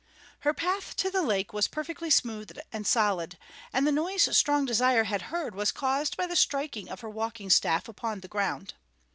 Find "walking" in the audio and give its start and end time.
7.11-7.51